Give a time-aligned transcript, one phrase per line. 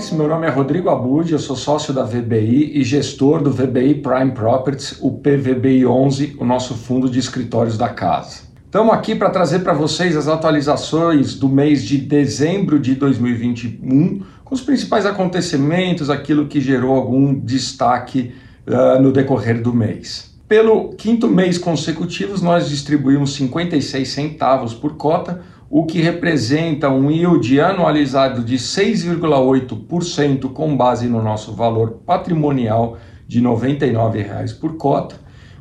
[0.00, 0.10] vocês.
[0.12, 4.32] Meu nome é Rodrigo Abud, eu sou sócio da VBI e gestor do VBI Prime
[4.32, 8.42] Properties, o PVBI 11, o nosso fundo de escritórios da casa.
[8.64, 14.54] Estamos aqui para trazer para vocês as atualizações do mês de dezembro de 2021, com
[14.54, 18.32] os principais acontecimentos, aquilo que gerou algum destaque
[18.66, 20.30] uh, no decorrer do mês.
[20.48, 27.60] Pelo quinto mês consecutivo, nós distribuímos 56 centavos por cota, o que representa um yield
[27.60, 32.98] anualizado de 6,8% com base no nosso valor patrimonial
[33.28, 35.14] de R$ 99,00 por cota,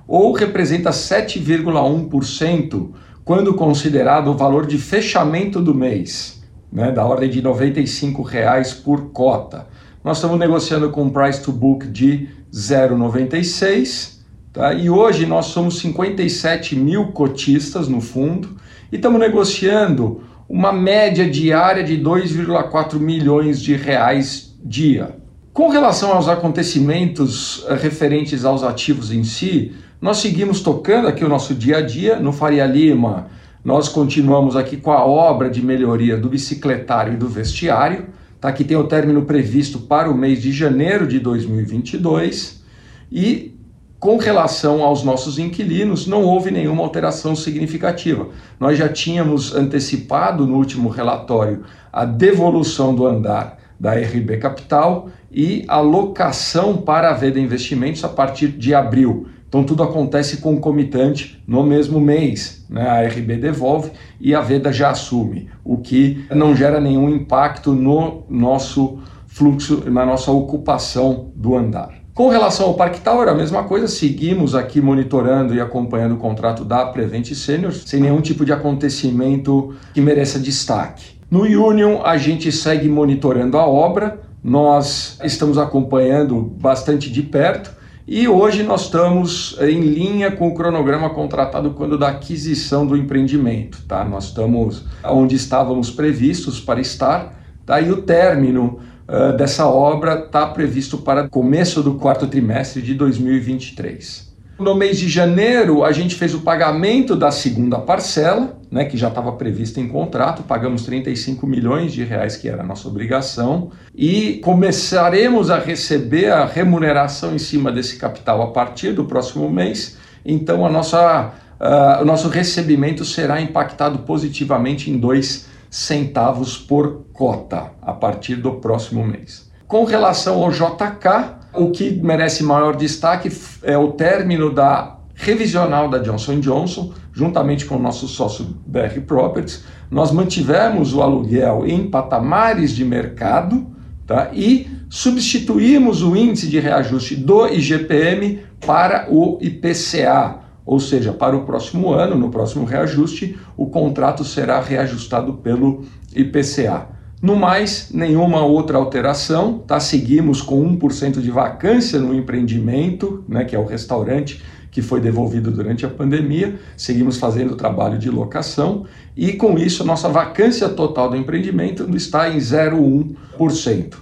[0.08, 2.90] ou representa 7,1%
[3.24, 6.42] quando considerado o valor de fechamento do mês,
[6.74, 9.68] né, da ordem de R$ 95,00 por cota.
[10.04, 14.19] Nós estamos negociando com um price to book de 0,96,
[14.54, 14.74] tá?
[14.74, 18.58] e hoje nós somos 57 mil cotistas no fundo,
[18.92, 25.16] e estamos negociando uma média diária de 2,4 milhões de reais dia.
[25.54, 31.30] Com relação aos acontecimentos eh, referentes aos ativos em si, nós seguimos tocando aqui o
[31.30, 33.28] nosso dia a dia no Faria Lima.
[33.64, 38.08] Nós continuamos aqui com a obra de melhoria do bicicletário e do vestiário,
[38.40, 38.52] tá?
[38.52, 42.64] que tem o término previsto para o mês de janeiro de 2022.
[43.12, 43.59] E
[44.00, 48.30] com relação aos nossos inquilinos, não houve nenhuma alteração significativa.
[48.58, 55.66] Nós já tínhamos antecipado no último relatório a devolução do andar da RB Capital e
[55.68, 59.28] a locação para a Veda Investimentos a partir de abril.
[59.50, 62.66] Então tudo acontece concomitante no mesmo mês.
[62.70, 62.88] Né?
[62.88, 68.24] A RB devolve e a Veda já assume, o que não gera nenhum impacto no
[68.30, 71.99] nosso fluxo, na nossa ocupação do andar.
[72.20, 76.66] Com relação ao Parque Tower, a mesma coisa, seguimos aqui monitorando e acompanhando o contrato
[76.66, 81.18] da Prevent Senior, sem nenhum tipo de acontecimento que mereça destaque.
[81.32, 87.72] No Union, a gente segue monitorando a obra, nós estamos acompanhando bastante de perto
[88.06, 93.82] e hoje nós estamos em linha com o cronograma contratado quando da aquisição do empreendimento.
[93.88, 94.04] Tá?
[94.04, 97.80] Nós estamos onde estávamos previstos para estar, tá?
[97.80, 104.30] e o término uh, dessa obra está previsto para começo do quarto trimestre de 2023.
[104.60, 109.08] No mês de janeiro, a gente fez o pagamento da segunda parcela, né, que já
[109.08, 114.34] estava prevista em contrato, pagamos 35 milhões de reais, que era a nossa obrigação, e
[114.44, 119.98] começaremos a receber a remuneração em cima desse capital a partir do próximo mês.
[120.26, 127.72] Então, a nossa, uh, o nosso recebimento será impactado positivamente em dois centavos por cota
[127.82, 129.50] a partir do próximo mês.
[129.68, 133.32] Com relação ao JK, o que merece maior destaque
[133.64, 139.64] é o término da revisional da Johnson Johnson, juntamente com o nosso sócio BR Properties,
[139.92, 143.68] nós mantivemos o aluguel em patamares de mercado
[144.08, 144.30] tá?
[144.34, 150.39] e substituímos o índice de reajuste do IGPM para o IPCA,
[150.70, 155.84] ou seja, para o próximo ano, no próximo reajuste, o contrato será reajustado pelo
[156.16, 156.90] IPCA.
[157.20, 159.80] No mais, nenhuma outra alteração, tá?
[159.80, 165.50] Seguimos com 1% de vacância no empreendimento, né, que é o restaurante que foi devolvido
[165.50, 166.60] durante a pandemia.
[166.78, 168.86] Seguimos fazendo o trabalho de locação
[169.18, 173.96] e com isso nossa vacância total do empreendimento está em 0,1%.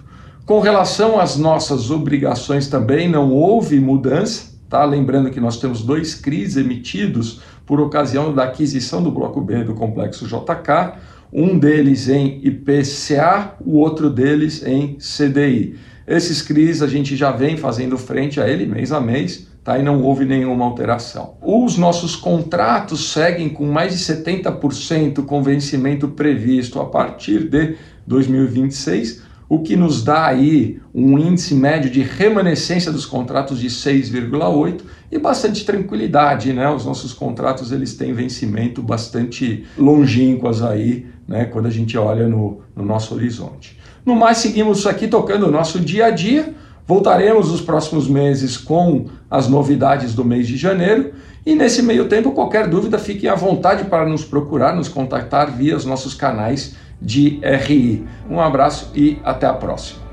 [0.46, 4.84] Com relação às nossas obrigações também não houve mudança, Tá?
[4.84, 9.74] Lembrando que nós temos dois CRIs emitidos por ocasião da aquisição do bloco B do
[9.74, 10.98] complexo JK,
[11.32, 15.76] um deles em IPCA, o outro deles em CDI.
[16.08, 19.78] Esses CRIs a gente já vem fazendo frente a ele mês a mês, tá?
[19.78, 21.36] e não houve nenhuma alteração.
[21.42, 27.76] Os nossos contratos seguem com mais de 70% com vencimento previsto a partir de
[28.08, 34.82] 2026, o que nos dá aí um índice médio de remanescência dos contratos de 6,8
[35.12, 36.70] e bastante tranquilidade, né?
[36.70, 41.46] Os nossos contratos eles têm vencimento bastante longínquas aí, né?
[41.46, 43.78] Quando a gente olha no, no nosso horizonte.
[44.06, 46.54] No mais, seguimos aqui tocando o nosso dia a dia.
[46.86, 51.14] Voltaremos nos próximos meses com as novidades do mês de janeiro.
[51.46, 55.76] E nesse meio tempo, qualquer dúvida, fiquem à vontade para nos procurar, nos contactar via
[55.76, 58.08] os nossos canais de RI.
[58.30, 60.07] Um abraço e até a próxima.